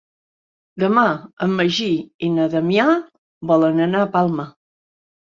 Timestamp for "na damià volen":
2.39-3.89